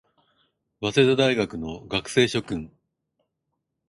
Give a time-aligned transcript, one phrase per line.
[0.79, 2.71] 早稲田大学の学生諸君